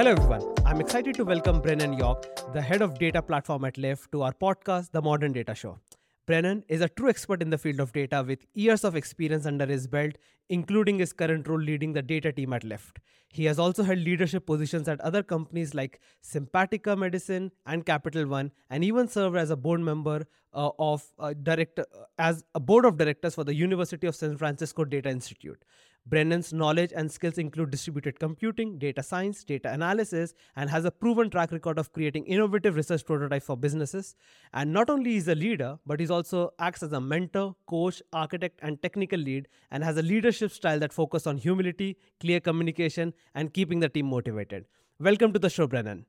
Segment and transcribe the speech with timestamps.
[0.00, 0.54] Hello, everyone.
[0.64, 4.32] I'm excited to welcome Brennon York, the head of data platform at Lyft, to our
[4.32, 5.78] podcast, The Modern Data Show.
[6.24, 9.66] Brennon is a true expert in the field of data with years of experience under
[9.66, 10.12] his belt,
[10.48, 12.96] including his current role leading the data team at Lyft.
[13.28, 18.52] He has also held leadership positions at other companies like Sympatica Medicine and Capital One,
[18.70, 21.84] and even served as a board member uh, of uh, director
[22.18, 25.62] as a board of directors for the University of San Francisco Data Institute.
[26.06, 31.30] Brennon's knowledge and skills include distributed computing, data science, data analysis, and has a proven
[31.30, 34.16] track record of creating innovative research prototypes for businesses.
[34.52, 38.58] And not only is a leader, but he also acts as a mentor, coach, architect,
[38.62, 43.52] and technical lead, and has a leadership style that focuses on humility, clear communication, and
[43.52, 44.64] keeping the team motivated.
[44.98, 46.06] Welcome to the show, Brennon.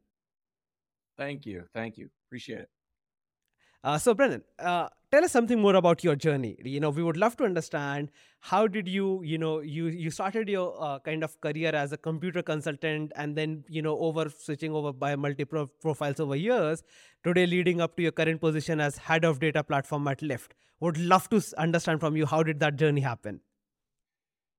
[1.18, 1.66] Thank you.
[1.74, 2.10] Thank you.
[2.28, 2.70] Appreciate it.
[3.84, 6.58] Uh, so, Brennon, uh, tell us something more about your journey.
[6.64, 10.50] You know, we would love to understand how did you, you know, you you started
[10.50, 14.74] your uh, kind of career as a computer consultant, and then you know, over switching
[14.74, 16.84] over by multi profiles over years.
[17.24, 20.52] Today, leading up to your current position as head of data platform at Lyft.
[20.80, 23.42] Would love to understand from you how did that journey happen.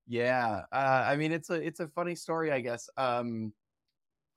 [0.06, 2.88] Yeah, uh, I mean, it's a it's a funny story, I guess.
[2.96, 3.52] Um,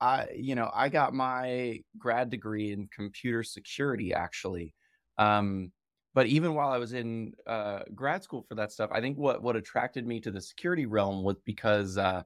[0.00, 4.74] I, you know, I got my grad degree in computer security actually.
[5.18, 5.72] Um,
[6.16, 9.42] but even while I was in uh, grad school for that stuff, I think what
[9.42, 12.22] what attracted me to the security realm was because uh,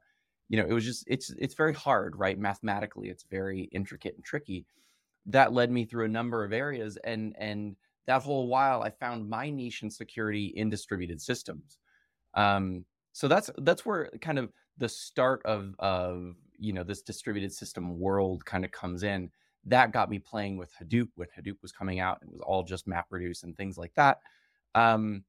[0.49, 2.39] you know it was just it's it's very hard, right?
[2.39, 4.65] Mathematically, it's very intricate and tricky.
[5.27, 7.75] That led me through a number of areas, and and
[8.07, 11.79] that whole while I found my niche in security in distributed systems.
[12.35, 17.53] Um, so that's that's where kind of the start of of you know this distributed
[17.53, 19.33] system world kind of comes in
[19.67, 22.87] that got me playing with hadoop when hadoop was coming out it was all just
[22.87, 24.19] mapreduce and things like that.
[24.75, 25.25] Um,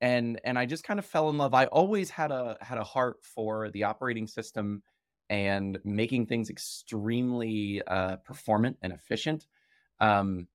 [0.00, 1.54] and and i just kind of fell in love.
[1.54, 4.82] I always had a had a heart for the operating system
[5.30, 9.46] and making things extremely uh, performant and efficient.
[10.00, 10.48] Um,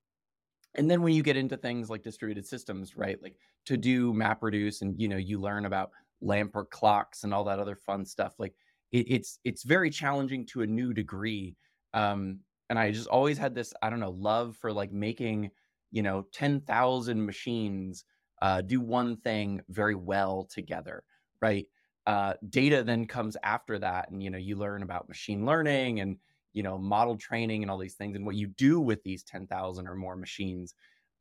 [0.76, 3.36] and then when you get into things like distributed systems right like
[3.66, 5.92] to do mapreduce and you know you learn about
[6.22, 8.54] lamport clocks and all that other fun stuff like
[8.92, 11.56] it, it's it's very challenging to a new degree.
[11.94, 12.40] Um,
[12.70, 15.52] and I just always had this I don't know love for like making
[15.92, 18.06] you know ten thousand machines
[18.42, 21.04] uh, do one thing very well together,
[21.42, 21.68] right?
[22.08, 26.18] Uh, data then comes after that, and you know you learn about machine learning and
[26.54, 29.88] you know model training and all these things and what you do with these 10,000
[29.88, 30.74] or more machines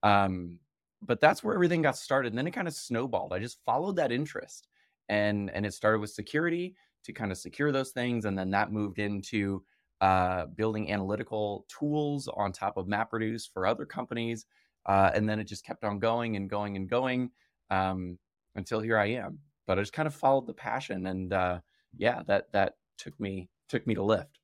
[0.03, 0.59] um,
[1.03, 3.97] but that's where everything got started and then it kind of snowballed i just followed
[3.97, 4.69] that interest
[5.09, 8.25] and and it started with security to kind of secure those things.
[8.25, 9.65] And then that moved into
[10.01, 14.47] uh, building analytical tools on top of MapReduce for other companies.
[14.87, 17.31] Uh, and then it just kept on going and going and going
[17.71, 18.19] um,
[18.55, 19.39] until here I am.
[19.67, 21.61] But I just kind of followed the passion, and uh,
[21.97, 24.39] yeah, that that took me took me to Lyft.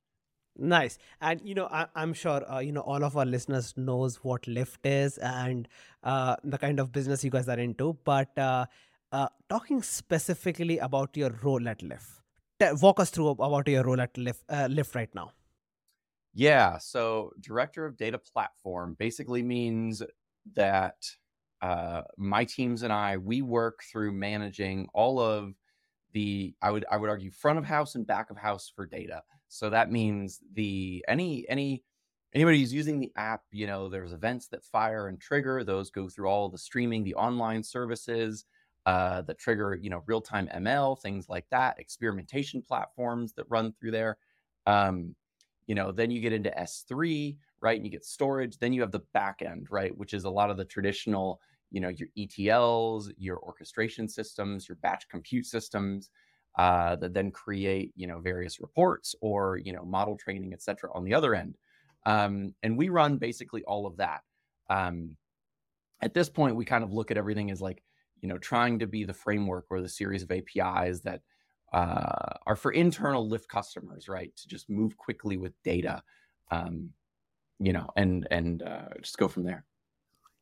[0.56, 4.16] Nice, and you know, I, am sure uh, you know all of our listeners knows
[4.22, 5.66] what Lyft is and
[6.02, 7.96] uh, the kind of business you guys are into.
[8.04, 8.66] But uh,
[9.12, 14.12] uh talking specifically about your role at Lyft, walk us through about your role at
[14.12, 15.32] Lyft, Lyft right now.
[16.34, 16.78] Yeah.
[16.78, 20.02] So, director of data platform basically means
[20.54, 20.96] that
[21.62, 25.54] uh, my teams and I we work through managing all of
[26.12, 29.22] the I would I would argue front of house and back of house for data.
[29.48, 31.84] So that means the any any
[32.34, 35.62] anybody who's using the app, you know, there's events that fire and trigger.
[35.64, 38.44] Those go through all the streaming, the online services
[38.86, 43.72] uh, that trigger, you know, real time ML, things like that, experimentation platforms that run
[43.72, 44.18] through there.
[44.66, 45.14] Um,
[45.66, 47.76] you know, then you get into S3, right?
[47.76, 48.58] And you get storage.
[48.58, 49.96] Then you have the back end, right?
[49.96, 54.76] Which is a lot of the traditional, you know, your ETLs, your orchestration systems, your
[54.76, 56.10] batch compute systems
[56.58, 60.90] uh, that then create, you know, various reports or, you know, model training, et cetera,
[60.94, 61.56] on the other end.
[62.06, 64.20] Um, and we run basically all of that.
[64.68, 65.16] Um,
[66.02, 67.82] at this point, we kind of look at everything as like,
[68.20, 71.22] you know, trying to be the framework or the series of APIs that
[71.74, 74.34] uh, are for internal Lyft customers, right?
[74.36, 76.02] To just move quickly with data,
[76.52, 76.90] um,
[77.58, 79.64] you know, and and uh, just go from there.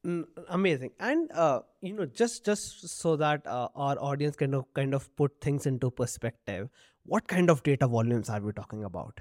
[0.06, 4.67] Mm, amazing, and uh, you know, just just so that uh, our audience can of,
[4.75, 6.69] kind of put things into perspective,
[7.05, 9.19] what kind of data volumes are we talking about?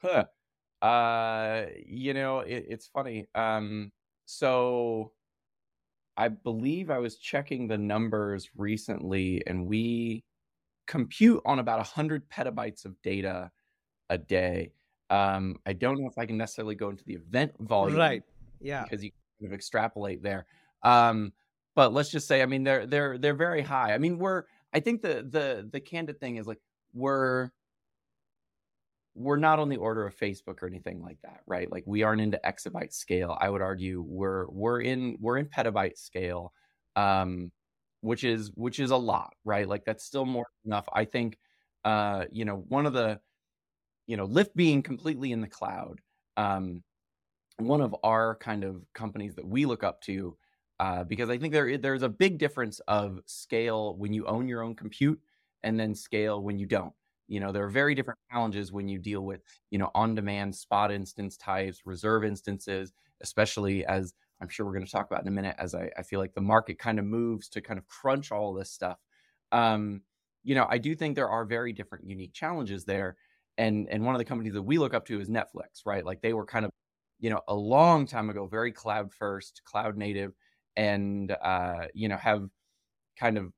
[0.00, 0.26] Huh.
[0.80, 3.26] Uh, you know, it, it's funny.
[3.34, 3.90] Um,
[4.26, 5.14] so
[6.16, 10.22] I believe I was checking the numbers recently, and we
[10.88, 13.52] compute on about 100 petabytes of data
[14.10, 14.72] a day.
[15.10, 18.22] Um, I don't know if I can necessarily go into the event volume, right?
[18.60, 20.46] Yeah, because you kind of extrapolate there.
[20.82, 21.32] Um,
[21.76, 23.94] but let's just say, I mean, they're they're they're very high.
[23.94, 26.58] I mean, we're I think the the the candid thing is like
[26.92, 27.50] we're
[29.14, 31.70] we're not on the order of Facebook or anything like that, right?
[31.70, 33.36] Like we aren't into exabyte scale.
[33.40, 36.52] I would argue we're we're in we're in petabyte scale,
[36.96, 37.50] um,
[38.00, 39.68] which is which is a lot, right?
[39.68, 40.88] Like that's still more enough.
[40.92, 41.38] I think,
[41.84, 43.20] uh, you know, one of the,
[44.06, 46.00] you know, Lyft being completely in the cloud,
[46.36, 46.82] um,
[47.58, 50.36] one of our kind of companies that we look up to,
[50.80, 54.62] uh, because I think there there's a big difference of scale when you own your
[54.62, 55.20] own compute
[55.64, 56.92] and then scale when you don't.
[57.28, 60.92] You know, there are very different challenges when you deal with, you know, on-demand spot
[60.92, 62.92] instance types, reserve instances,
[63.22, 66.02] especially as I'm sure we're going to talk about in a minute, as I, I
[66.02, 68.98] feel like the market kind of moves to kind of crunch all this stuff.
[69.52, 70.02] Um,
[70.44, 73.16] you know, I do think there are very different unique challenges there.
[73.58, 76.04] And and one of the companies that we look up to is Netflix, right?
[76.04, 76.70] Like they were kind of,
[77.18, 80.32] you know, a long time ago, very cloud first, cloud native,
[80.76, 82.48] and uh, you know, have
[83.18, 83.52] kind of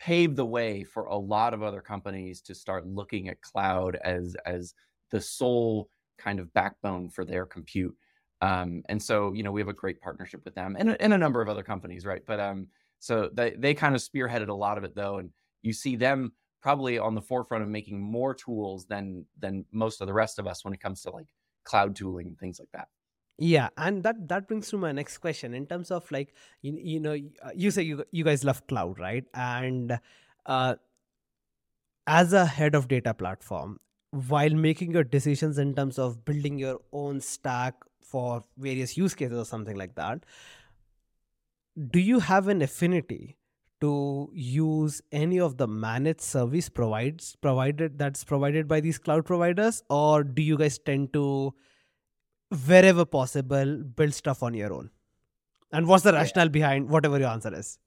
[0.00, 4.36] paved the way for a lot of other companies to start looking at cloud as
[4.46, 4.74] as
[5.10, 7.96] the sole kind of backbone for their compute.
[8.40, 11.18] Um, and so, you know, we have a great partnership with them and, and a
[11.18, 12.22] number of other companies, right?
[12.24, 15.30] But um, so they they kind of spearheaded a lot of it though, and
[15.62, 16.32] you see them
[16.62, 20.46] probably on the forefront of making more tools than than most of the rest of
[20.46, 21.28] us when it comes to like
[21.64, 22.88] cloud tooling and things like that.
[23.38, 27.00] Yeah, and that that brings to my next question in terms of like you, you
[27.00, 29.24] know uh, you say you you guys love cloud, right?
[29.34, 29.98] And
[30.44, 30.74] uh,
[32.06, 36.80] as a head of data platform, while making your decisions in terms of building your
[36.92, 37.74] own stack
[38.10, 40.24] for various use cases or something like that,
[41.90, 43.36] do you have an affinity
[43.80, 49.82] to use any of the managed service provides provided that's provided by these cloud providers,
[49.88, 51.54] or do you guys tend to
[52.66, 54.90] wherever possible build stuff on your own
[55.72, 56.20] and what's the Yeah.
[56.20, 57.78] rationale behind whatever your answer is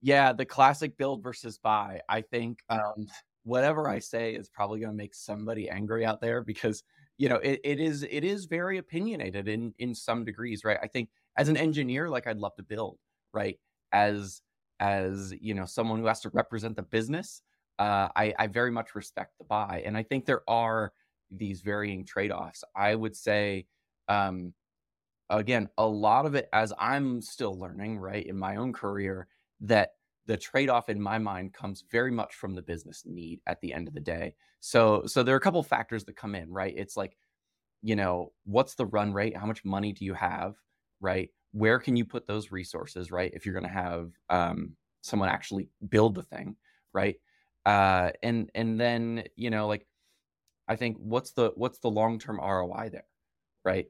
[0.00, 2.00] Yeah, the classic build versus buy.
[2.08, 3.06] I think um,
[3.44, 6.82] whatever I say is probably going to make somebody angry out there because
[7.18, 10.78] you know it, it is it is very opinionated in in some degrees, right?
[10.82, 12.98] I think as an engineer, like I'd love to build,
[13.34, 13.58] right?
[13.92, 14.42] As
[14.80, 17.42] as you know, someone who has to represent the business,
[17.78, 20.92] uh, I I very much respect the buy, and I think there are
[21.30, 22.64] these varying trade offs.
[22.76, 23.66] I would say,
[24.08, 24.54] um,
[25.30, 29.28] again, a lot of it as I'm still learning, right, in my own career
[29.60, 29.92] that
[30.28, 33.88] the trade-off in my mind comes very much from the business need at the end
[33.88, 34.34] of the day.
[34.60, 36.74] So so there are a couple factors that come in, right?
[36.76, 37.16] It's like,
[37.82, 39.36] you know, what's the run rate?
[39.36, 40.54] How much money do you have,
[41.00, 41.30] right?
[41.52, 43.32] Where can you put those resources, right?
[43.34, 46.56] If you're going to have um, someone actually build the thing,
[46.92, 47.16] right?
[47.64, 49.86] Uh, and and then you know, like,
[50.68, 53.06] I think what's the what's the long-term ROI there,
[53.64, 53.86] right?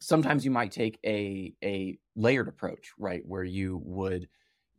[0.00, 4.28] Sometimes you might take a a layered approach, right, where you would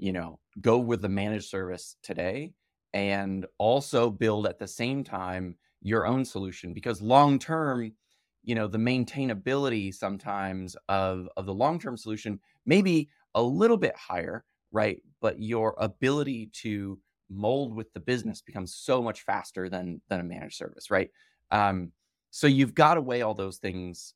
[0.02, 2.54] you know, go with the managed service today
[2.94, 7.92] and also build at the same time your own solution because long term,
[8.44, 13.78] you know, the maintainability sometimes of of the long term solution may be a little
[13.78, 15.02] bit higher, right?
[15.22, 17.00] But your ability to
[17.30, 21.10] mold with the business becomes so much faster than than a managed service, right?
[21.50, 21.92] Um,
[22.30, 24.14] so you've got to weigh all those things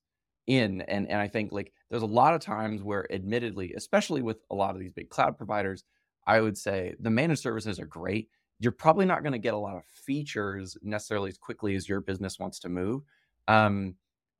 [0.47, 4.37] in and and I think like there's a lot of times where admittedly especially with
[4.51, 5.83] a lot of these big cloud providers
[6.27, 8.29] I would say the managed services are great.
[8.59, 12.01] You're probably not going to get a lot of features necessarily as quickly as your
[12.01, 13.03] business wants to move
[13.47, 13.95] um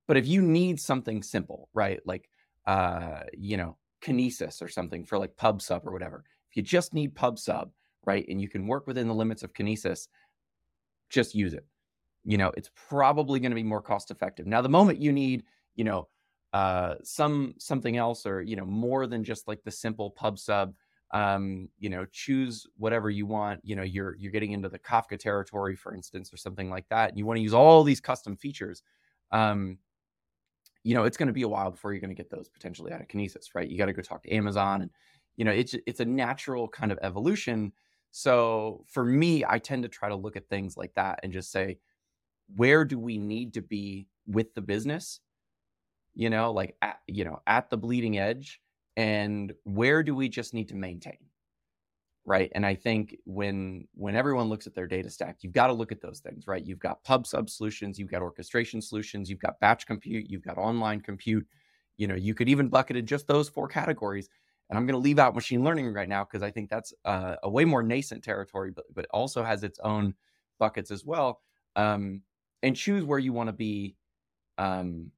[0.08, 2.30] but if you need something simple right like
[2.66, 6.94] uh you know kinesis or something for like pub sub or whatever if you just
[6.94, 7.72] need pub sub
[8.06, 10.08] right and you can work within the limits of kinesis
[11.10, 11.66] just use it.
[12.24, 14.48] You know it's probably going to be more cost effective.
[14.48, 15.44] Now the moment you need
[15.76, 16.08] you know
[16.54, 20.74] uh some something else or you know more than just like the simple pub sub
[21.12, 25.18] um you know choose whatever you want you know you're you're getting into the kafka
[25.18, 28.36] territory for instance or something like that and you want to use all these custom
[28.36, 28.82] features
[29.32, 29.78] um
[30.84, 32.92] you know it's going to be a while before you're going to get those potentially
[32.92, 33.70] out of kinesis right?
[33.70, 34.92] You got to go talk to amazon and
[35.38, 37.72] you know it's it's a natural kind of evolution.
[38.12, 41.52] So for me i tend to try to look at things like that and just
[41.52, 41.78] say
[42.56, 45.20] where do we need to be with the business?
[46.14, 48.62] You know, like at, you know, at the bleeding edge
[48.98, 51.18] and where do we just need to maintain?
[52.28, 52.52] Right.
[52.56, 55.92] And I think when when everyone looks at their data stack, you've got to look
[55.92, 56.66] at those things, right?
[56.66, 60.58] You've got pub sub solutions, you've got orchestration solutions, you've got batch compute, you've got
[60.58, 61.46] online compute.
[61.98, 64.28] You know, you could even bucket in just those four categories.
[64.70, 67.36] And I'm going to leave out machine learning right now because I think that's uh,
[67.44, 70.16] a way more nascent territory, but but also has its own
[70.58, 71.42] buckets as well.
[71.76, 72.24] Um,
[72.64, 73.96] and choose where you want to be
[74.58, 75.12] um,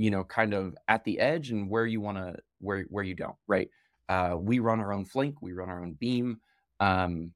[0.00, 3.14] you know, kind of at the edge and where you want to where where you
[3.14, 3.68] don't, right?
[4.08, 6.40] Uh, we run our own Flink, we run our own Beam.
[6.80, 7.32] Um,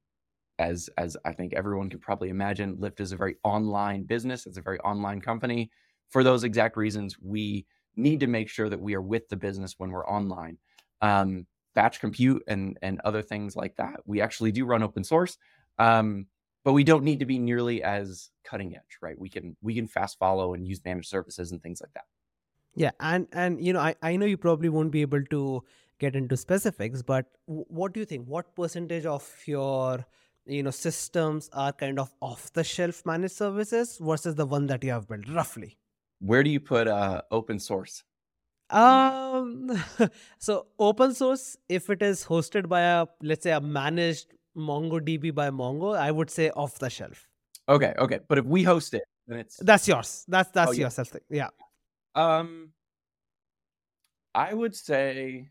[0.58, 4.46] as as I think everyone can probably imagine, Lyft is a very online business.
[4.46, 5.70] It's a very online company.
[6.08, 7.66] For those exact reasons, we
[7.96, 10.56] need to make sure that we are with the business when we're online.
[11.02, 14.00] Um, batch compute and and other things like that.
[14.06, 15.36] We actually do run open source,
[15.78, 16.28] um,
[16.64, 19.18] but we don't need to be nearly as cutting edge, right?
[19.18, 22.04] We can we can fast follow and use managed services and things like that.
[22.74, 25.62] Yeah, and and you know, I I know you probably won't be able to
[26.00, 28.26] get into specifics, but what do you think?
[28.26, 30.04] What percentage of your
[30.46, 34.84] you know systems are kind of off the shelf managed services versus the one that
[34.84, 35.78] you have built roughly
[36.20, 38.02] where do you put uh, open source
[38.70, 39.70] um
[40.38, 45.50] so open source if it is hosted by a let's say a managed mongodb by
[45.50, 47.26] mongo i would say off the shelf
[47.68, 50.80] okay okay but if we host it then it's that's yours that's that's oh, yeah.
[50.84, 51.20] yourself thing.
[51.30, 51.48] yeah
[52.14, 52.70] um
[54.34, 55.48] i would say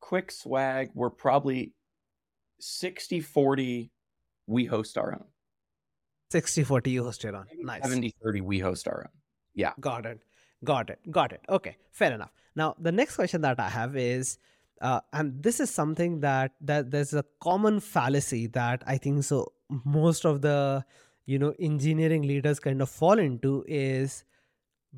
[0.00, 1.72] quick swag we're probably
[2.60, 3.90] 60 40
[4.46, 5.24] we host our own.
[6.30, 7.46] 60 40 you host your own.
[7.58, 7.82] Nice.
[7.82, 9.20] 70 30 we host our own.
[9.54, 9.72] Yeah.
[9.80, 10.20] Got it.
[10.64, 10.98] Got it.
[11.10, 11.40] Got it.
[11.48, 11.76] Okay.
[11.92, 12.32] Fair enough.
[12.54, 14.38] Now the next question that i have is
[14.82, 19.52] uh, and this is something that that there's a common fallacy that i think so
[19.84, 20.84] most of the
[21.24, 24.24] you know engineering leaders kind of fall into is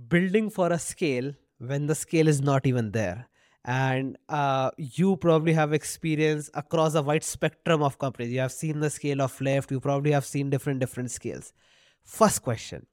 [0.09, 3.29] building for a scale when the scale is not even there.
[3.65, 8.33] And uh, you probably have experience across a wide spectrum of companies.
[8.33, 9.71] You have seen the scale of Lyft.
[9.71, 11.53] You probably have seen different different scales.
[12.05, 12.87] First question.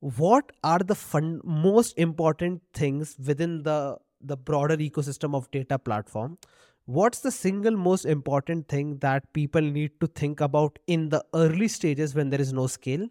[0.00, 6.38] What are the fun- most important things within the the broader ecosystem of data platform?
[6.84, 11.68] What's the single most important thing that people need to think about in the early
[11.68, 13.08] stages when there is no scale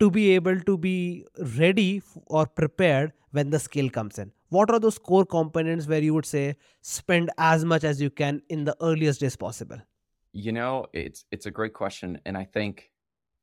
[0.00, 1.24] to be able to be
[1.56, 4.32] ready or prepared when the scale comes in.
[4.48, 8.42] What are those core components where you would say spend as much as you can
[8.48, 9.78] in the earliest days possible
[10.32, 12.90] you know it's it's a great question and i think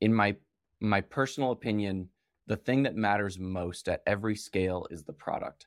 [0.01, 0.35] in my
[0.81, 2.07] my personal opinion
[2.47, 5.65] the thing that matters most at every scale is the product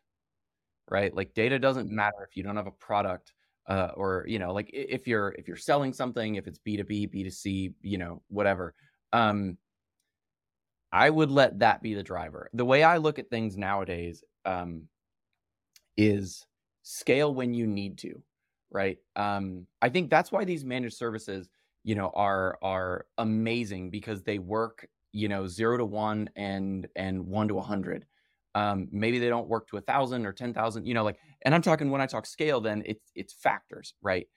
[0.90, 1.14] right?
[1.14, 3.32] Like data doesn't matter if you don't have a product
[3.66, 7.74] uh, or you know like if you're if you're selling something if it's b2b b2c
[7.82, 8.74] you know whatever
[9.12, 9.58] um
[10.92, 14.88] i would let that be the driver the way i look at things nowadays um
[15.96, 16.46] is
[16.82, 18.22] scale when you need to,
[18.70, 18.98] right?
[19.16, 21.48] Um, I think that's why these managed services,
[21.84, 27.26] you know, are are amazing because they work, you know, zero to one and and
[27.26, 28.06] one to a hundred.
[28.54, 31.18] Um, maybe they don't work to a thousand or ten thousand, you know, like.
[31.42, 34.28] And I'm talking when I talk scale, then it's it's factors, right?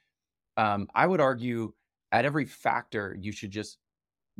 [0.57, 1.73] Um, I would argue
[2.11, 3.77] at every factor you should just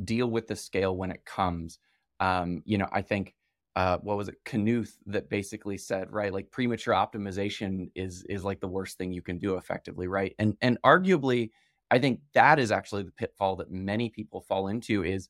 [0.04, 1.78] deal with the scale when it comes.
[2.22, 3.34] Um, you know, I think
[3.76, 8.60] uh, what was it, Knuth, that basically said, right, like premature optimization is is like
[8.60, 10.34] the worst thing you can do effectively, right?
[10.38, 11.50] And and arguably,
[11.90, 15.28] I think that is actually the pitfall that many people fall into is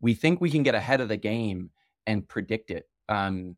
[0.00, 1.70] we think we can get ahead of the game
[2.06, 2.86] and predict it.
[3.08, 3.56] Um,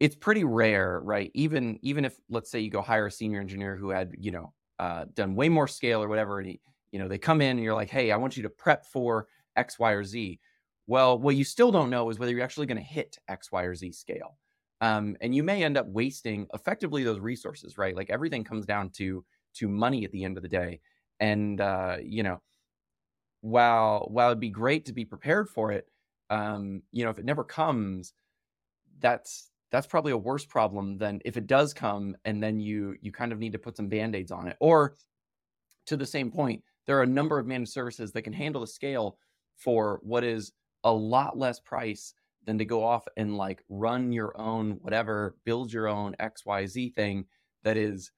[0.00, 1.30] it's pretty rare, right?
[1.34, 4.52] Even even if let's say you go hire a senior engineer who had you know
[4.78, 6.60] uh, done way more scale or whatever, and he,
[6.92, 9.28] you know they come in and you're like, hey, I want you to prep for
[9.56, 10.40] X, Y, or Z
[10.86, 13.62] well, what you still don't know is whether you're actually going to hit X, Y,
[13.62, 14.38] or Z scale.
[14.80, 17.94] Um, and you may end up wasting effectively those resources, right?
[17.94, 19.24] Like everything comes down to
[19.54, 20.80] to money at the end of the day.
[21.20, 22.42] And uh, you know,
[23.42, 25.86] while while it'd be great to be prepared for it,
[26.30, 28.12] um, you know, if it never comes,
[28.98, 33.12] that's that's probably a worse problem than if it does come and then you you
[33.12, 34.56] kind of need to put some band-aids on it.
[34.60, 34.96] Or
[35.86, 38.66] to the same point, there are a number of managed services that can handle the
[38.66, 39.16] scale
[39.56, 40.52] for what is
[40.84, 45.72] a lot less price than to go off and like run your own whatever, build
[45.72, 47.26] your own XYZ thing
[47.62, 48.10] that is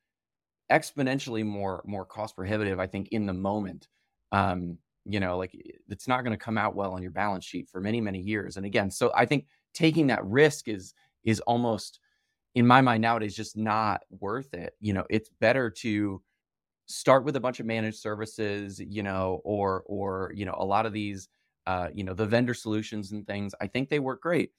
[0.71, 3.89] exponentially more more cost prohibitive, I think, in the moment.
[4.33, 5.55] Um, you know, like
[5.89, 8.57] it's not going to come out well on your balance sheet for many, many years.
[8.57, 10.95] And again, so I think taking that risk is
[11.25, 12.01] is almost
[12.55, 14.75] in my mind nowadays just not worth it.
[14.81, 16.23] You know, it's better to
[16.87, 20.87] start with a bunch of managed services, you know, or or you know, a lot
[20.87, 21.29] of these
[21.67, 23.55] uh, you know, the vendor solutions and things.
[23.61, 24.53] I think they work great.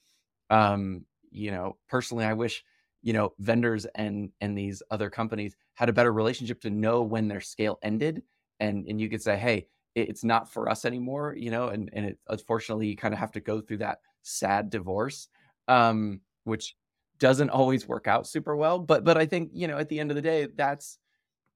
[0.50, 2.64] Um, you know, personally, I wish
[3.02, 7.28] you know vendors and and these other companies had a better relationship to know when
[7.28, 8.22] their scale ended,
[8.60, 12.06] and and you could say, hey, it's not for us anymore, you know, and and
[12.06, 15.28] it, unfortunately, you kind of have to go through that sad divorce,
[15.68, 16.76] um, which
[17.18, 18.78] doesn't always work out super well.
[18.78, 20.98] But but I think you know at the end of the day, that's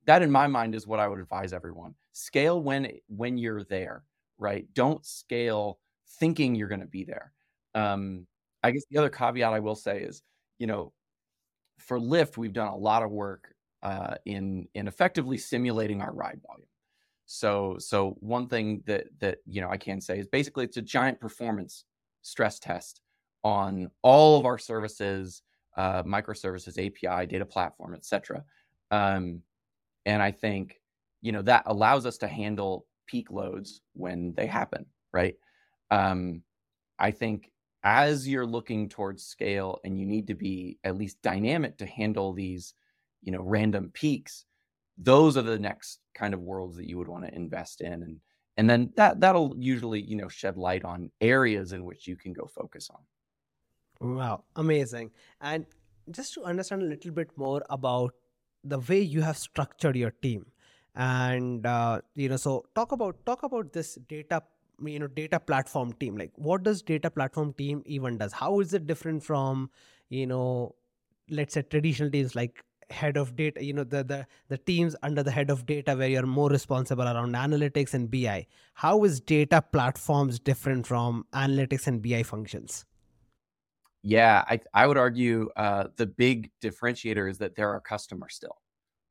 [0.06, 4.04] that in my mind is what I would advise everyone: scale when when you're there
[4.40, 4.66] right?
[4.74, 5.78] Don't scale
[6.18, 7.32] thinking you're going to be there.
[7.74, 8.26] Um,
[8.62, 10.22] I guess the other caveat I will say is,
[10.58, 10.92] you know,
[11.78, 16.40] for Lyft, we've done a lot of work uh, in in effectively simulating our ride
[16.46, 16.66] volume.
[17.26, 20.82] So so one thing that that you know I can say is basically it's a
[20.82, 21.84] giant performance
[22.22, 23.00] stress test
[23.42, 25.42] on all of our services,
[25.76, 28.44] uh, microservices, API, data platform, etc.
[28.90, 29.42] Um,
[30.04, 30.80] and I think
[31.22, 35.36] you know that allows us to handle peak loads when they happen, right?
[35.90, 36.42] Um,
[36.98, 37.52] I think
[37.82, 42.32] as you're looking towards scale and you need to be at least dynamic to handle
[42.32, 42.74] these,
[43.22, 44.44] you know, random peaks,
[44.98, 48.20] those are the next kind of worlds that you would want to invest in and
[48.56, 52.32] and then that that'll usually you know shed light on areas in which you can
[52.32, 53.00] go focus on
[54.00, 55.10] Wow, amazing.
[55.40, 55.66] And
[56.10, 58.14] just to understand a little bit more about
[58.64, 60.46] the way you have structured your team,
[60.94, 64.42] and uh, you know, so talk about talk about this data,
[64.84, 66.16] you know, data platform team.
[66.16, 68.32] Like, what does data platform team even does?
[68.32, 69.70] How is it different from,
[70.08, 70.74] you know,
[71.28, 75.22] let's say traditional teams like head of data, you know, the the the teams under
[75.22, 78.46] the head of data where you're more responsible around analytics and BI.
[78.74, 82.84] How is data platforms different from analytics and BI functions?
[84.02, 88.56] yeah i i would argue uh the big differentiator is that they're our customer still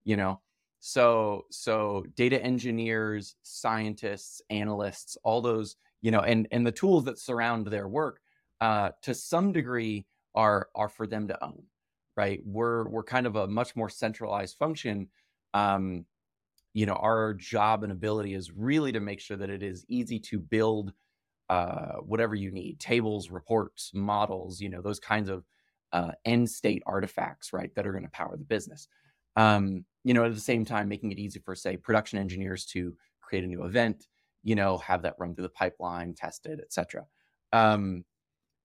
[0.03, 0.41] you know
[0.79, 7.19] so so data engineers scientists analysts all those you know and and the tools that
[7.19, 8.21] surround their work
[8.62, 10.05] uh to some degree
[10.36, 11.63] are are for them to own
[12.17, 12.41] right?
[12.43, 15.07] We're we're kind of a much more centralized function.
[15.53, 16.05] Um
[16.74, 20.19] you know our job and ability is really to make sure that it is easy
[20.19, 20.93] to build
[21.50, 25.45] uh, whatever you need tables reports models you know those kinds of
[25.93, 28.88] uh, end state artifacts right that are going to power the business.
[29.36, 32.96] Um, you know at the same time making it easy for say production engineers to
[33.22, 34.08] create a new event
[34.44, 37.06] you know have that run through the pipeline test tested etc
[37.51, 38.03] um,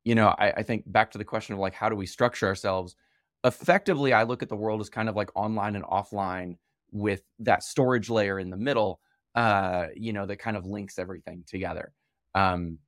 [0.04, 2.46] you know I, I think back to the question of like how do we structure
[2.46, 2.96] ourselves?
[3.44, 6.56] Effectively i look at the world as kind of like online and offline
[6.92, 9.00] with that storage layer in the middle
[9.34, 11.92] uh, you know that kind of links everything together.
[12.34, 12.78] Um,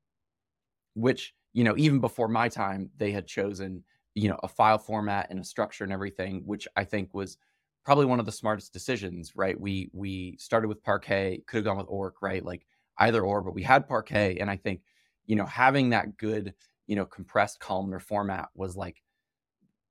[0.95, 5.29] which you know even before my time they had chosen you know a file format
[5.31, 7.37] and a structure and everything which i think was
[7.87, 9.61] probably one of the smartest decisions right?
[9.61, 12.45] We we started with parquet could have gone with orc right?
[12.45, 12.67] Like
[12.99, 14.83] either or but we had parquet and i think
[15.27, 16.55] you know having that good
[16.87, 19.03] you know compressed columnar format was like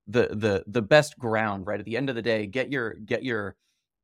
[0.08, 1.80] the the the best ground right?
[1.80, 3.56] At the end of the day get your get your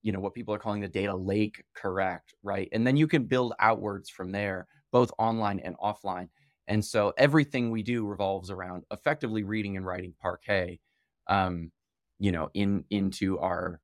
[0.03, 2.69] you know what people are calling the data lake correct right?
[2.73, 6.29] And then you can build outwards from there both online and offline.
[6.69, 10.81] And so everything we do revolves around effectively reading and writing Parquet,
[11.29, 11.73] um,
[12.19, 13.81] you know, in into our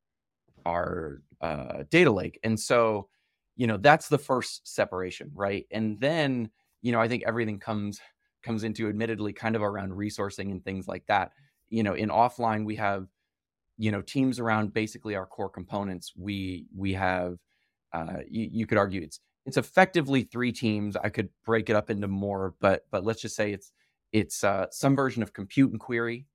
[0.69, 2.39] our uh, data lake.
[2.43, 3.09] And so,
[3.57, 5.67] you know, that's the first separation, right?
[5.71, 6.51] And then,
[6.83, 8.01] you know, I think everything comes
[8.43, 11.33] comes into admittedly kind of around resourcing and things like that.
[11.71, 13.07] You know, in offline we have,
[13.77, 16.13] you know, teams around basically our core components.
[16.17, 17.39] We we have,
[17.93, 20.97] uh, you, you could argue it's it's effectively three teams.
[20.97, 23.73] I could break it up into more, but but let's just say it's
[24.13, 26.27] it's uh, some version of compute and query,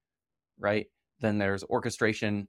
[0.60, 0.88] right?
[1.20, 2.48] Then there's orchestration,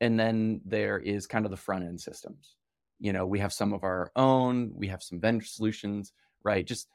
[0.00, 2.56] and then there is kind of the front end systems.
[2.98, 6.66] You know, we have some of our own, we have some vendor solutions, right?
[6.66, 6.88] Just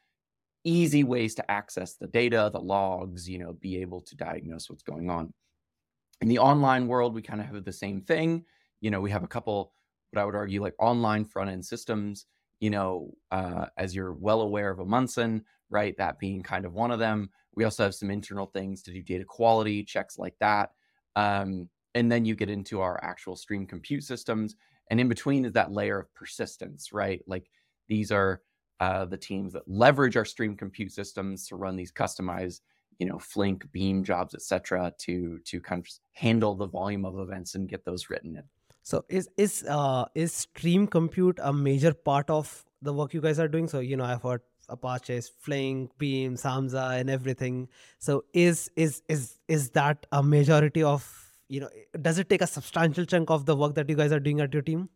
[0.63, 4.83] easy ways to access the data, the logs, you know, be able to diagnose what's
[4.83, 5.33] going on.
[6.21, 8.45] In the online world, we kind of have the same thing.
[8.79, 9.73] You know, we have a couple,
[10.11, 12.25] what I would argue, like online front end systems
[12.61, 15.97] you know, uh, as you're well aware of Amundsen, right?
[15.97, 17.29] That being kind of one of them.
[17.55, 20.69] We also have some internal things to do data quality checks like that.
[21.15, 24.55] Um, and then you get into our actual stream compute systems.
[24.89, 27.21] And in between is that layer of persistence, right?
[27.27, 27.49] Like
[27.87, 28.41] these are
[28.79, 32.61] uh, the teams that leverage our stream compute systems to run these customized,
[32.97, 37.55] you know, Flink, Beam jobs, etc., to to kind of handle the volume of events
[37.55, 38.43] and get those written in.
[38.83, 43.39] So is is uh is stream compute a major part of the work you guys
[43.39, 43.67] are doing?
[43.67, 47.67] So you know I've heard Apache, Flink, Beam, Samza, and everything.
[47.99, 51.69] So is is is is that a majority of you know?
[52.01, 54.53] Does it take a substantial chunk of the work that you guys are doing at
[54.53, 54.89] your team?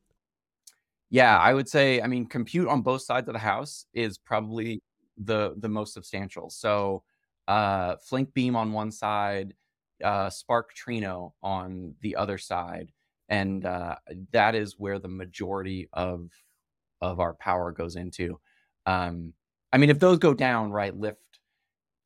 [1.09, 2.01] Yeah, I would say.
[2.01, 4.81] I mean, compute on both sides of the house is probably
[5.17, 6.49] the the most substantial.
[6.49, 7.03] So,
[7.47, 9.53] uh, Flink Beam on one side,
[10.03, 12.91] uh, Spark Trino on the other side
[13.29, 13.95] and uh,
[14.31, 16.29] that is where the majority of
[17.01, 18.39] of our power goes into.
[18.85, 19.33] Um,
[19.73, 21.15] I mean, if those go down, right, Lyft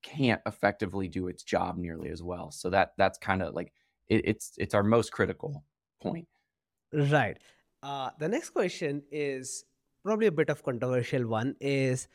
[0.02, 2.52] can't effectively do its job nearly as well.
[2.52, 3.74] So that that's kind of like
[4.10, 5.64] it, it's it's our most critical
[6.02, 6.28] point.
[6.92, 7.38] Right.
[7.82, 9.64] Uh, the next question is
[10.04, 11.56] probably a bit of controversial one.
[11.62, 12.08] Is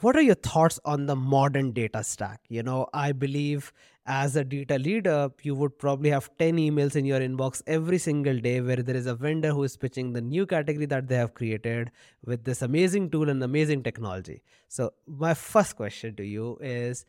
[0.00, 2.40] what are your thoughts on the modern data stack?
[2.48, 3.72] You know, I believe
[4.06, 8.38] as a data leader, you would probably have 10 emails in your inbox every single
[8.38, 11.34] day where there is a vendor who is pitching the new category that they have
[11.34, 11.90] created
[12.24, 14.42] with this amazing tool and amazing technology.
[14.68, 17.04] So, my first question to you is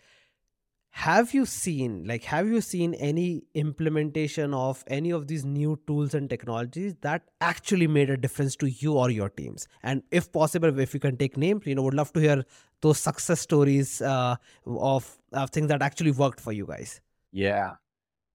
[0.94, 6.14] have you seen like have you seen any implementation of any of these new tools
[6.14, 9.68] and technologies that actually made a difference to you or your teams?
[9.84, 12.44] And if possible if you can take names you know would love to hear
[12.82, 17.00] those success stories uh, of, of things that actually worked for you guys.
[17.32, 17.76] Yeah.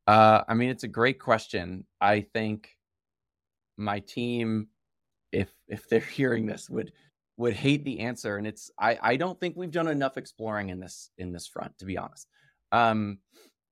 [0.06, 1.84] Uh, i mean it's a great question.
[2.00, 2.70] I think
[3.76, 4.68] my team
[5.30, 6.92] if if they're hearing this would
[7.36, 8.38] would hate the answer.
[8.38, 11.78] And it's i i don't think we've done enough exploring in this in this front
[11.80, 12.26] to be honest
[12.72, 13.18] um,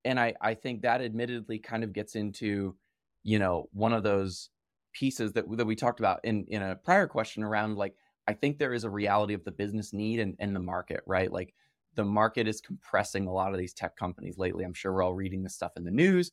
[0.05, 2.77] and I, I think that admittedly kind of gets into,
[3.23, 4.51] you know, one of those
[4.93, 7.95] pieces that, that we talked about in, in a prior question around like,
[8.27, 11.31] I think there is a reality of the business need and, and the market, right?
[11.31, 11.55] Like
[11.95, 14.65] the market is compressing a lot of these tech companies lately.
[14.65, 16.31] I'm sure we're all reading this stuff in the news.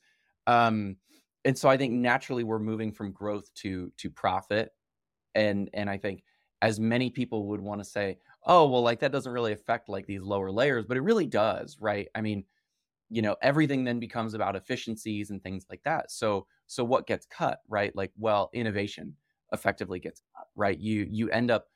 [0.47, 0.97] Um,
[1.45, 4.69] and so I think naturally we're moving from growth to to profit.
[5.35, 6.23] And and I think
[6.61, 10.05] as many people would want to say, oh, well, like that doesn't really affect like
[10.07, 12.07] these lower layers, but it really does, right?
[12.15, 12.45] I mean,
[13.09, 16.11] you know everything then becomes about efficiencies and things like that.
[16.11, 17.95] So so what gets cut right?
[17.95, 19.15] Like well innovation
[19.53, 20.77] effectively gets cut right?
[20.79, 21.67] You you end up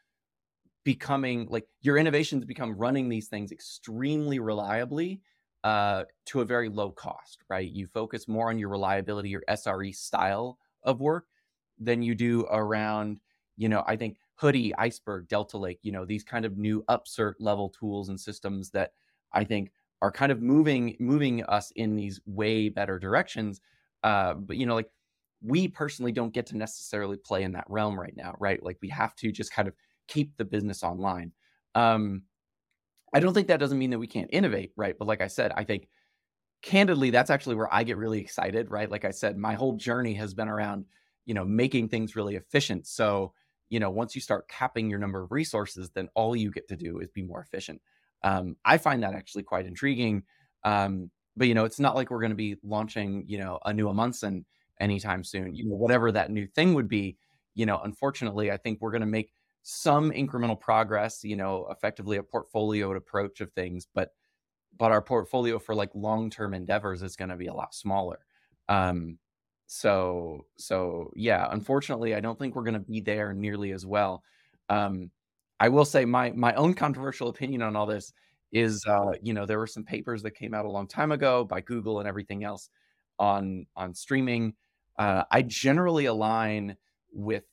[0.84, 5.22] becoming like your innovations become running these things extremely reliably
[5.64, 7.72] uh, to a very low cost right?
[7.72, 11.26] You focus more on your reliability your sre style of work
[11.80, 13.20] than you do around
[13.58, 17.34] you know i think Hudi iceberg delta lake you know these kind of new upsert
[17.40, 18.92] level tools and systems that
[19.34, 19.72] i think
[20.02, 23.62] are kind of moving moving us in these way better directions.
[24.04, 24.90] Uh, but you know, like
[25.42, 28.62] we personally don't get to necessarily play in that realm right now, right?
[28.62, 29.74] Like we have to just kind of
[30.08, 31.32] keep the business online.
[31.74, 32.24] Um,
[33.14, 34.96] I don't think that doesn't mean that we can't innovate, right?
[34.98, 35.88] But like I said, I think
[36.62, 38.90] candidly, that's actually where I get really excited, right?
[38.92, 40.86] Like I said, my whole journey has been around,
[41.26, 42.88] you know, making things really efficient.
[42.88, 43.34] So,
[43.70, 46.76] you know, once you start capping your number of resources, then all you get to
[46.76, 47.82] do is be more efficient.
[48.24, 50.24] Um, I find that actually quite intriguing.
[50.64, 53.74] Um, but you know, it's not like we're going to be launching, you know, a
[53.74, 54.46] new Amundsen
[54.80, 55.54] anytime soon.
[55.56, 57.18] You know, whatever that new thing would be.
[57.56, 61.24] You know, unfortunately, I think we're going to make some incremental progress.
[61.24, 64.12] You know, effectively a portfolio approach of things, but
[64.78, 68.20] but our portfolio for like long term endeavors is going to be a lot smaller.
[68.68, 69.18] Um,
[69.68, 74.24] so so yeah, unfortunately, I don't think we're going to be there nearly as well.
[74.70, 75.12] Um,
[75.60, 78.14] I will say my my own controversial opinion on all this
[78.52, 81.44] is, uh, you know, there were some papers that came out a long time ago
[81.44, 82.70] by Google and everything else
[83.20, 84.54] on on streaming.
[84.98, 86.78] Uh, I generally align
[87.12, 87.44] with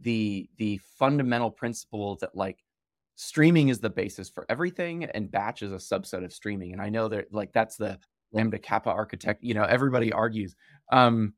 [0.00, 2.64] the the fundamental principle that like
[3.16, 6.88] streaming is the basis for everything and batch is a subset of streaming and i
[6.88, 7.98] know that like that's the
[8.32, 10.56] lambda kappa architect you know everybody argues
[10.90, 11.34] um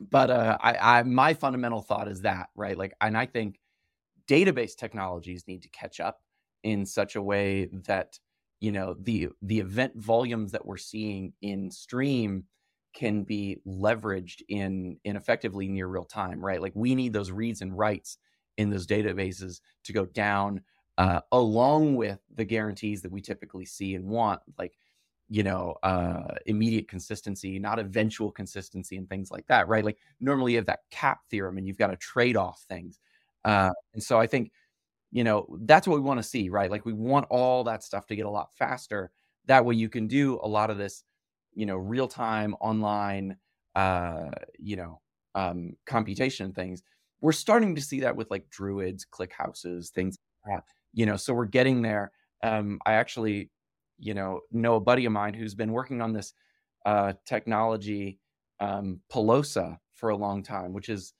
[0.00, 3.60] but uh i i my fundamental thought is that right like and i think
[4.28, 6.20] database technologies need to catch up
[6.62, 8.18] in such a way that
[8.60, 12.44] you know the the event volumes that we're seeing in stream
[12.94, 16.60] can be leveraged in in effectively near real time right?
[16.60, 18.18] Like we need those reads and writes
[18.56, 20.62] in those databases to go down
[20.98, 24.76] uh, along with the guarantees that we typically see and want like
[25.30, 30.52] you know uh, immediate consistency not eventual consistency and things like that right like normally
[30.52, 32.98] you have that cap theorem and you've got to trade off things
[33.44, 34.52] uh, and so I think,
[35.12, 36.70] you know, that's what we want to see, right?
[36.70, 39.10] Like we want all that stuff to get a lot faster.
[39.46, 41.04] That way you can do a lot of this,
[41.54, 43.36] you know, real time online,
[43.74, 45.00] uh, you know,
[45.34, 46.82] um, computation things.
[47.20, 50.16] We're starting to see that with like druids, ClickHouses, things
[50.46, 50.62] like
[50.92, 52.10] you know, so we're getting there.
[52.42, 53.50] Um, I actually,
[54.00, 56.32] you know, know a buddy of mine who's been working on this
[56.86, 58.18] uh, technology,
[58.58, 61.12] um, Pilosa, for a long time, which is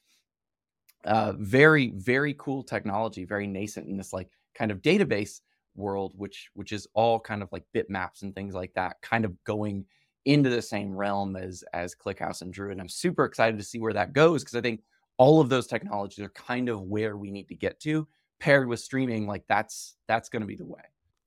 [1.04, 5.40] uh, very very cool technology very nascent in this like kind of database
[5.74, 9.32] world which which is all kind of like bitmaps and things like that kind of
[9.44, 9.82] going
[10.26, 13.78] into the same realm as as clickhouse and druid and i'm super excited to see
[13.78, 14.82] where that goes because i think
[15.20, 18.08] all of those technologies are kind of where we need to get to.
[18.38, 20.80] Paired with streaming like that's that's going to be the way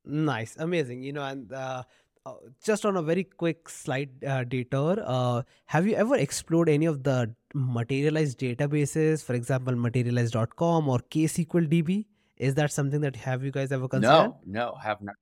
[0.06, 1.84] nice amazing you know and uh,
[2.26, 6.86] uh, just on a very quick slide uh, detour, uh, have you ever explored any
[6.86, 12.06] of the materialized databases, for example, materialize.com or KSQLDB?
[12.38, 14.14] Is that something that have you guys ever considered?
[14.14, 15.16] No, no, have not.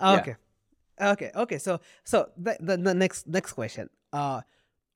[0.00, 0.36] Okay,
[0.98, 1.10] yeah.
[1.10, 1.58] okay, okay.
[1.58, 3.90] So, so the, the, the next next question.
[4.12, 4.40] Uh,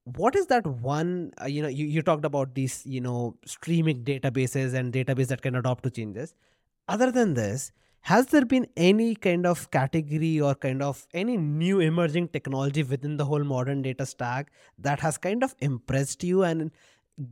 [0.04, 1.32] what is that one?
[1.40, 5.42] Uh, you know, you, you talked about these, you know, streaming databases and database that
[5.42, 6.34] can adopt to changes.
[6.88, 7.70] Other than this,
[8.02, 13.16] has there been any kind of category or kind of any new emerging technology within
[13.16, 16.70] the whole modern data stack that has kind of impressed you and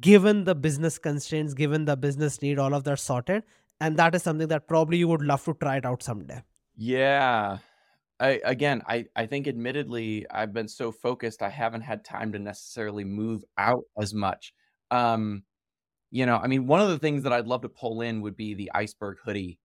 [0.00, 3.42] given the business constraints given the business need all of that sorted
[3.81, 6.42] and that is something that probably you would love to try it out someday
[6.76, 7.59] Yeah.
[8.20, 12.38] I again, I I think admittedly I've been so focused I haven't had time to
[12.38, 14.54] necessarily move out as much.
[14.90, 15.44] Um,
[16.11, 18.37] you know, I mean, one of the things that I'd love to pull in would
[18.37, 19.59] be the iceberg Hudi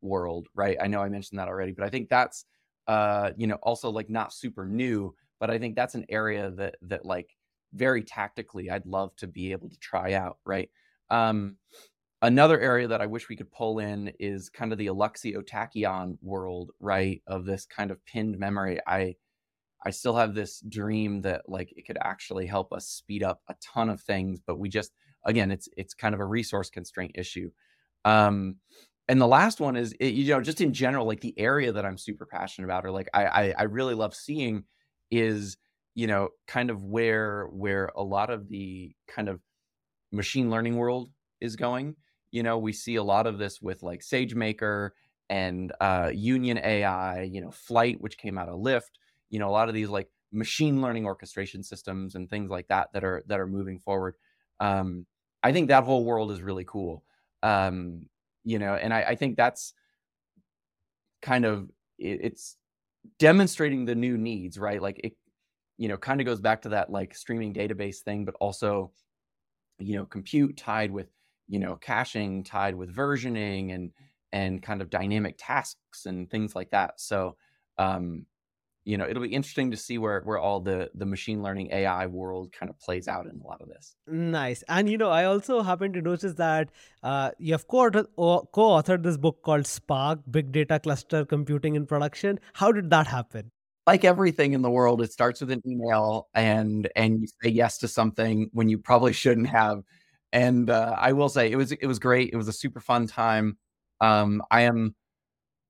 [0.00, 0.76] world, right?
[0.80, 2.44] I know I mentioned that already, but I think that's
[2.86, 6.76] uh, you know, also like not super new, but I think that's an area that
[6.82, 7.36] that like
[7.74, 10.70] very tactically I'd love to be able to try out, right?
[11.10, 11.56] Um,
[12.22, 16.18] another area that I wish we could pull in is kind of the Alluxio Tachyon
[16.22, 17.22] world, right?
[17.26, 18.80] Of this kind of pinned memory.
[18.86, 19.16] I
[19.84, 23.54] I still have this dream that like it could actually help us speed up a
[23.62, 24.92] ton of things, but we just
[25.24, 27.50] again, it's it's kind of a resource constraint issue.
[28.04, 28.56] Um,
[29.08, 31.98] and the last one is you know just in general like the area that i'm
[31.98, 34.64] super passionate about or like I, I i really love seeing
[35.10, 35.56] is
[35.94, 39.40] you know kind of where where a lot of the kind of
[40.12, 41.96] machine learning world is going.
[42.30, 44.90] You know we see a lot of this with like sagemaker
[45.30, 48.96] and uh union ai you know Flyte which came out of lyft
[49.30, 52.92] you know a lot of these like machine learning orchestration systems and things like that
[52.92, 54.14] that are that are moving forward.
[54.60, 55.06] Um
[55.42, 57.02] i think that whole world is really cool.
[57.42, 58.06] Um
[58.44, 59.74] you know and i, I think that's
[61.22, 62.56] kind of it, it's
[63.18, 64.80] demonstrating the new needs right?
[64.80, 65.12] Like it
[65.76, 68.90] you know kind of goes back to that like streaming database thing but also
[69.78, 71.08] you know compute tied with
[71.46, 73.92] you know caching tied with versioning and
[74.32, 77.00] and kind of dynamic tasks and things like that.
[77.00, 77.36] So
[77.78, 78.26] um
[78.88, 82.06] you know it'll be interesting to see where where all the the machine learning ai
[82.06, 83.96] world kind of plays out in a lot of this.
[84.06, 84.64] Nice.
[84.68, 86.70] And you know i also happen to notice that
[87.02, 92.40] uh, you have co-authored, co-authored this book called spark big data cluster computing in production.
[92.54, 93.50] How did that happen?
[93.86, 97.76] Like everything in the world it starts with an email and and you say yes
[97.78, 99.82] to something when you probably shouldn't have.
[100.32, 102.30] And uh, i will say it was it was great.
[102.32, 103.58] It was a super fun time.
[104.00, 104.94] Um i am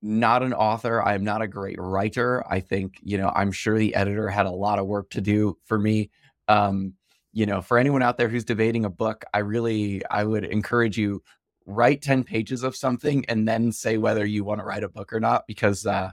[0.00, 1.02] not an author.
[1.02, 2.44] I am not a great writer.
[2.48, 5.58] I think, you know, I'm sure the editor had a lot of work to do
[5.64, 6.10] for me.
[6.46, 6.94] Um,
[7.32, 10.96] you know, for anyone out there who's debating a book, I really I would encourage
[10.96, 11.22] you
[11.66, 15.12] write 10 pages of something and then say whether you want to write a book
[15.12, 16.10] or not because uh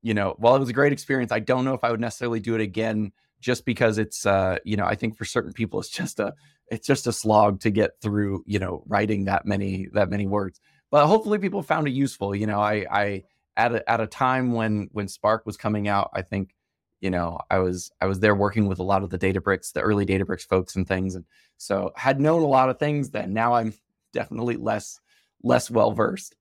[0.00, 2.38] you know, while it was a great experience, I don't know if I would necessarily
[2.38, 5.90] do it again just because it's uh you know, I think for certain people it's
[5.90, 6.32] just a
[6.70, 10.60] it's just a slog to get through, you know, writing that many that many words
[10.90, 12.34] but hopefully people found it useful.
[12.34, 13.24] You know, I, I
[13.56, 16.54] at a, at a time when when Spark was coming out, I think,
[17.00, 19.80] you know, I was I was there working with a lot of the Databricks, the
[19.80, 21.24] early Databricks folks and things, and
[21.56, 23.10] so had known a lot of things.
[23.10, 23.74] Then now I'm
[24.12, 25.00] definitely less
[25.42, 26.36] less well versed.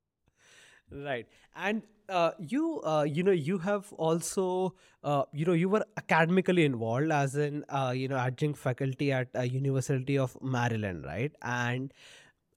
[0.89, 5.85] Right, and uh, you uh, you know you have also uh, you know you were
[5.97, 11.33] academically involved as in uh, you know adjunct faculty at uh, University of Maryland, right?
[11.41, 11.93] And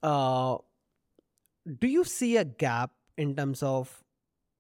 [0.03, 0.59] uh,
[1.79, 4.03] do you see a gap in terms of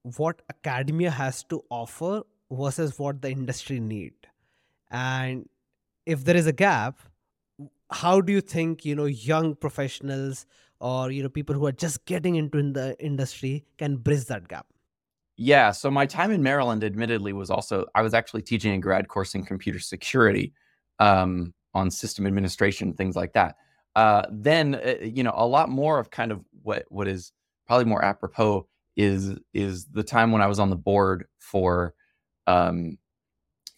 [0.02, 4.14] what academia has to offer versus what the industry need?
[4.90, 5.48] And
[6.06, 6.98] if there is a gap
[7.90, 10.46] how do you think you know young professionals
[10.80, 14.48] or you know people who are just getting into in the industry can bridge that
[14.48, 14.66] gap?
[15.36, 19.08] Yeah so my time in maryland admittedly was also i was actually teaching a grad
[19.08, 20.52] course in computer security
[20.98, 23.56] um, on system administration things like that
[23.96, 27.32] uh, then uh, you know a lot more of kind of what what is
[27.66, 31.94] probably more apropos is is the time when I was on the board for
[32.46, 32.98] um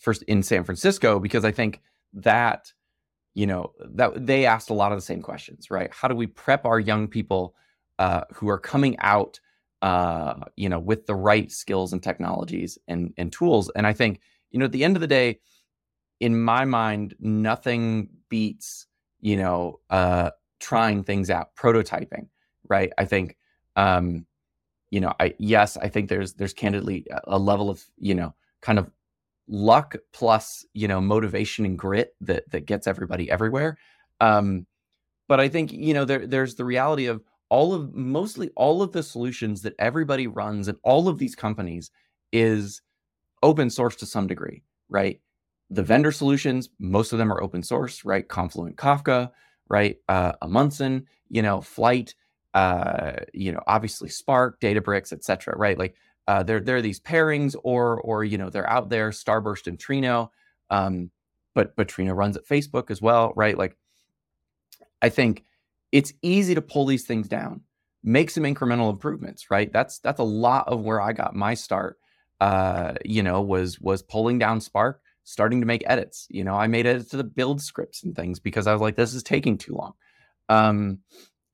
[0.00, 1.80] first in San Francisco because I think
[2.14, 2.72] that
[3.34, 5.90] you know that they asked a lot of the same questions right?
[5.92, 7.54] How do we prep our young people
[7.98, 9.40] uh, who are coming out
[9.80, 13.70] uh, you know with the right skills and technologies and and tools?
[13.74, 14.20] And I think
[14.50, 15.40] you know at the end of the day
[16.20, 18.86] in my mind nothing beats
[19.22, 20.30] you know uh,
[20.60, 22.28] trying things out prototyping
[22.68, 22.92] right?
[22.98, 23.36] I think,
[23.76, 24.26] um,
[24.90, 28.78] you know, I yes, I think there's there's candidly a level of you know kind
[28.78, 28.90] of
[29.48, 33.78] luck plus you know motivation and grit that that gets everybody everywhere.
[34.20, 34.66] Um,
[35.28, 38.92] but I think you know there there's the reality of all of mostly all of
[38.92, 41.90] the solutions that everybody runs and all of these companies
[42.32, 42.82] is
[43.42, 45.20] open source to some degree, right?
[45.72, 48.28] The vendor solutions, most of them are open source, right?
[48.28, 49.30] Confluent, Kafka,
[49.68, 49.96] right?
[50.08, 52.14] Uh, Amundsen, you know, Flyte,
[52.54, 55.56] uh, you know, obviously Spark, Databricks, etc.
[55.56, 55.78] Right?
[55.78, 55.96] Like
[56.28, 59.78] uh, there there are these pairings, or or you know they're out there, Starburst and
[59.78, 60.28] Trino,
[60.70, 61.10] um,
[61.54, 63.56] but but Trino runs at Facebook as well, right?
[63.56, 63.76] Like
[65.00, 65.44] I think
[65.90, 67.62] it's easy to pull these things down,
[68.04, 69.72] make some incremental improvements, right?
[69.72, 71.98] That's that's a lot of where I got my start.
[72.40, 76.26] Uh, you know, was was pulling down Spark, starting to make edits.
[76.30, 78.96] You know, I made edits to the build scripts and things because I was like,
[78.96, 79.92] this is taking too long.
[80.48, 80.98] Um,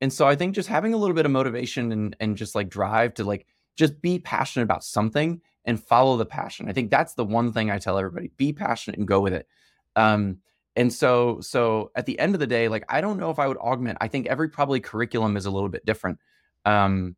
[0.01, 2.69] and so I think just having a little bit of motivation and and just like
[2.69, 6.69] drive to like just be passionate about something and follow the passion.
[6.69, 9.47] I think that's the one thing I tell everybody: be passionate and go with it.
[9.95, 10.37] Um,
[10.75, 13.47] and so so at the end of the day, like I don't know if I
[13.47, 13.97] would augment.
[14.01, 16.19] I think every probably curriculum is a little bit different
[16.65, 17.15] um,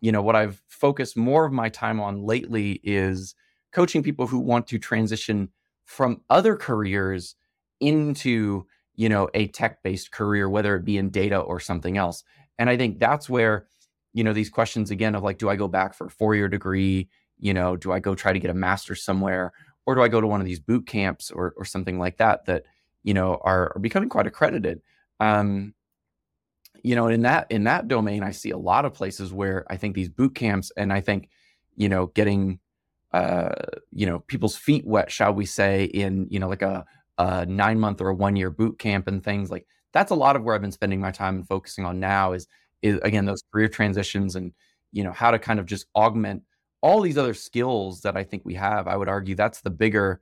[0.00, 3.34] you know, what I've focused more of my time on lately is
[3.72, 5.48] coaching people who want to transition
[5.84, 7.36] from other careers
[7.80, 12.24] into, you know, a tech-based career, whether it be in data or something else.
[12.58, 13.66] And I think that's where,
[14.12, 17.08] you know, these questions again of like, do I go back for a four-year degree?
[17.38, 19.52] You know, do I go try to get a master somewhere?
[19.86, 22.46] Or do I go to one of these boot camps or or something like that
[22.46, 22.64] that,
[23.02, 24.80] you know, are, are becoming quite accredited?
[25.20, 25.74] Um,
[26.84, 29.76] you know in that in that domain i see a lot of places where i
[29.76, 31.28] think these boot camps and i think
[31.74, 32.60] you know getting
[33.14, 33.54] uh
[33.92, 36.84] you know people's feet wet shall we say in you know like a,
[37.18, 40.36] a nine month or a one year boot camp and things like that's a lot
[40.36, 42.46] of where i've been spending my time and focusing on now is
[42.82, 44.52] is again those career transitions and
[44.92, 46.42] you know how to kind of just augment
[46.82, 48.86] all these other skills that i think we have.
[48.86, 50.20] I would argue that's the bigger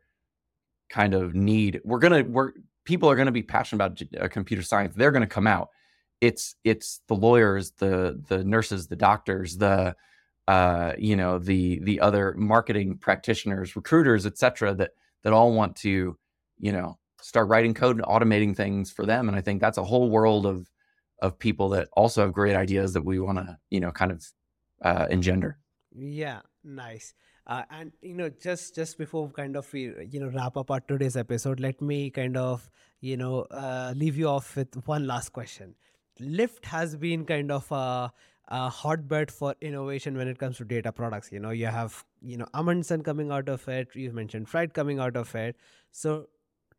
[0.92, 1.80] kind of need.
[1.84, 2.52] We're gonna we're
[2.84, 4.94] people are to be passionate about uh, computer science.
[4.94, 5.70] They're to come out.
[6.20, 9.96] It's it's the lawyers, the the nurses, the doctors, the
[10.52, 14.74] uh, you know the the other marketing practitioners, recruiters, etc.
[14.74, 14.90] That
[15.22, 16.18] that all want to
[16.58, 19.28] you know start writing code and automating things for them.
[19.28, 20.70] And I think that's a whole world of
[21.22, 24.26] of people that also have great ideas that we want to you know kind of
[24.82, 25.56] uh, engender.
[25.94, 27.14] Yeah, nice.
[27.46, 30.80] Uh, and you know, just just before kind of we you know wrap up our
[30.80, 32.68] today's episode, let me kind of
[33.00, 35.74] you know uh, leave you off with one last question.
[36.20, 38.12] Lyft has been kind of a,
[38.52, 41.32] a hotbed for innovation when it comes to data products.
[41.32, 43.88] You know, you have you know Amundsen coming out of it.
[43.94, 45.56] You've mentioned Flyte coming out of it.
[45.90, 46.28] So,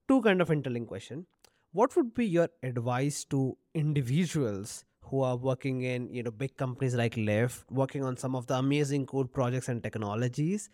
[0.08, 1.26] two kind of interlinked question:
[1.72, 6.96] What would be your advice to individuals who are working in you know big companies
[6.96, 10.70] like Lyft, working on some of the amazing cool projects and technologies?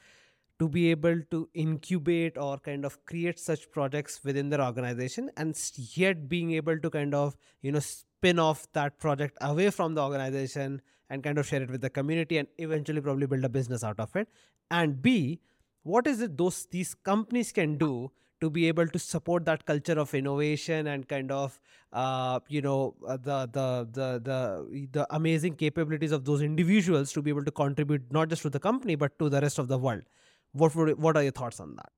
[0.60, 5.58] to be able to incubate or kind of create such projects within their organization and
[5.96, 7.80] yet being able to kind of you know
[8.20, 11.90] spin off that project away from the organization and kind of share it with the
[11.90, 14.28] community and eventually probably build a business out of it.
[14.70, 15.40] And b
[15.84, 20.00] what is it those these companies can do to be able to support that culture
[20.00, 21.60] of innovation and kind of
[21.94, 27.22] uh, you know uh, the, the the the the amazing capabilities of those individuals to
[27.22, 29.78] be able to contribute not just to the company but to the rest of the
[29.78, 30.04] world?
[30.52, 31.90] What would, what are your thoughts on that?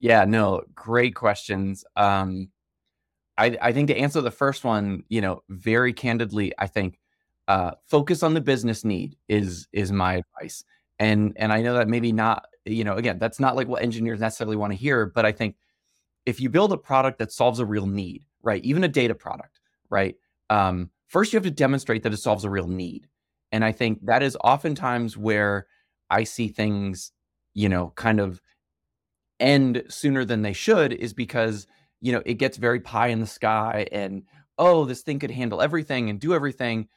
[0.00, 1.84] Yeah no great questions.
[1.96, 2.50] Um
[3.38, 6.98] I, I think to answer the first one, you know, very candidly, I think
[7.46, 10.64] uh, focus on the business need is is my advice.
[10.98, 14.20] And and I know that maybe not, you know, again, that's not like what engineers
[14.20, 15.56] necessarily want to hear, but I think
[16.26, 19.60] if you build a product that solves a real need, right, even a data product,
[19.88, 20.16] right,
[20.50, 23.08] um, first you have to demonstrate that it solves a real need.
[23.52, 25.66] And I think that is oftentimes where
[26.10, 27.12] I see things,
[27.54, 28.42] you know, kind of
[29.40, 31.66] end sooner than they should, is because
[32.00, 34.22] you know, it gets very pie in the sky and
[34.58, 36.88] oh, this thing could handle everything and do everything.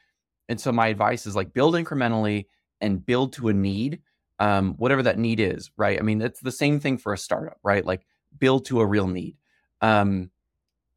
[0.48, 2.46] And so my advice is like build incrementally
[2.80, 4.00] and build to a need,
[4.40, 5.98] um, whatever that need is, right?
[5.98, 7.86] I mean, it's the same thing for a startup, right?
[7.86, 8.04] Like
[8.38, 9.36] build to a real need.
[9.80, 10.30] Um,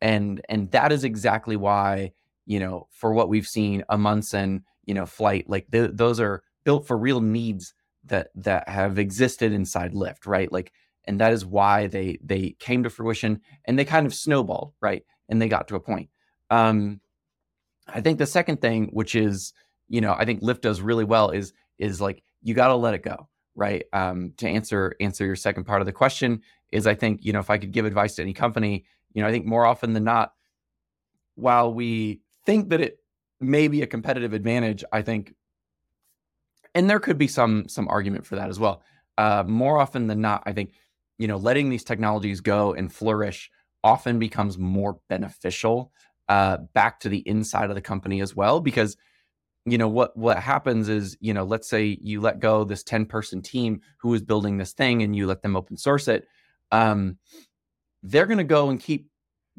[0.01, 2.11] and and that is exactly why,
[2.45, 6.43] you know, for what we've seen, a Amundsen, you know, Flyte, like th- those are
[6.63, 7.73] built for real needs
[8.05, 10.51] that that have existed inside Lyft, right?
[10.51, 10.71] Like
[11.07, 15.03] and that is why they they came to fruition and they kind of snowballed right
[15.29, 16.09] and they got to a point.
[16.49, 17.01] Um
[17.87, 19.53] i think the second thing which is
[19.87, 22.93] you know i think Lyft does really well is is like you got to let
[22.93, 23.85] it go right?
[23.93, 26.41] Um to answer answer your second part of the question
[26.71, 29.27] is i think you know if i could give advice to any company you know
[29.27, 30.33] i think more often than not
[31.35, 32.99] while we think that it
[33.39, 35.33] may be a competitive advantage i think
[36.73, 38.81] and there could be some some argument for that as well
[39.17, 40.71] uh more often than not i think
[41.17, 43.49] you know, letting these technologies go and flourish
[43.83, 45.91] often becomes more beneficial
[46.27, 48.59] uh, back to the inside of the company as well.
[48.59, 48.97] Because,
[49.65, 53.05] you know, what what happens is, you know, let's say you let go this 10
[53.05, 56.27] person team who is building this thing and you let them open source it.
[56.71, 57.17] Um,
[58.03, 59.09] they're going to go and keep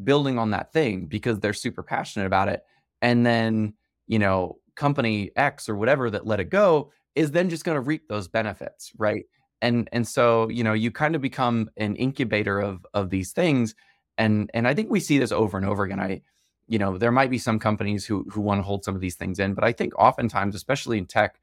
[0.02, 2.62] building on that thing because they're super passionate about it.
[3.02, 3.74] And then,
[4.06, 7.80] you know, company X or whatever that let it go is then just going to
[7.80, 9.24] reap those benefits, right?
[9.62, 13.74] And and so you know you kind of become an incubator of of these things
[14.18, 16.20] and and i think we see this over and over again i
[16.68, 19.14] you know, there might be some companies who who want to hold some of these
[19.14, 21.40] things in, but I think oftentimes, especially in tech,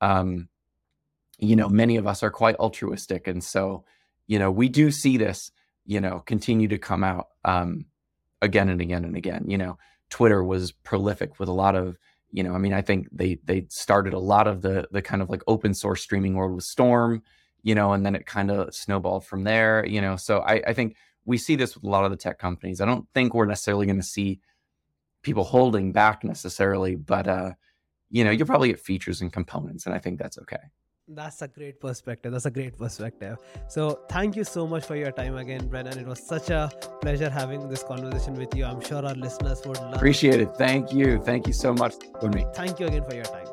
[0.00, 0.48] um,
[1.38, 3.84] you know, many of us are quite altruistic, and so
[4.26, 5.50] you know, we do see this,
[5.84, 7.86] you know, continue to come out um,
[8.42, 9.44] again and again and again.
[9.48, 11.98] You know, Twitter was prolific with a lot of
[12.32, 15.20] you know, I mean, I think they they started a lot of the the kind
[15.20, 17.22] of like open source streaming world with Storm,
[17.62, 20.16] you know, and then it kind of snowballed from there, you know.
[20.16, 22.80] So I, I think we see this with a lot of the tech companies.
[22.80, 24.40] I don't think we're necessarily going to see
[25.22, 27.52] people holding back necessarily, but uh,
[28.10, 30.58] you know, you'll probably get features and components, and I think that's okay.
[31.12, 32.30] That's a great perspective.
[32.30, 33.38] That's a great perspective.
[33.68, 35.98] So, thank you so much for your time again, Brennon.
[35.98, 38.64] It was such a pleasure having this conversation with you.
[38.64, 40.54] I'm sure our listeners would love Appreciate it.
[40.56, 41.20] Thank you.
[41.20, 42.46] Thank you so much for me.
[42.54, 43.49] Thank you again for your time.